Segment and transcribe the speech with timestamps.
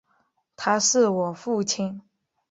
[0.55, 2.01] 他是我父亲